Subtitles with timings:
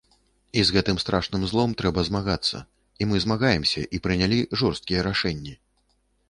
[0.59, 2.61] І з гэтым страшным злом трэба змагацца,
[3.03, 5.55] і мы змагаемся і прынялі жорсткія рашэнні.